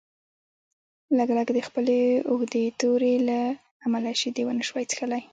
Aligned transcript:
لګلګ 1.17 1.47
د 1.53 1.59
خپلې 1.67 1.99
اوږدې 2.29 2.63
تورې 2.79 3.15
له 3.27 3.39
امله 3.85 4.11
شیدې 4.19 4.43
ونشوای 4.45 4.85
څښلی. 4.89 5.21